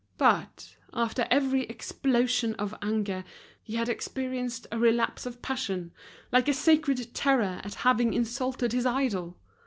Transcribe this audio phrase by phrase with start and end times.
[0.17, 3.23] But, after every explosion of anger,
[3.61, 5.91] he had experienced a relapse of passion,
[6.31, 9.37] like a sacred terror at having insulted his idol.